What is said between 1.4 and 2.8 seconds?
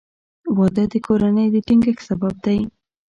د ټینګښت سبب دی.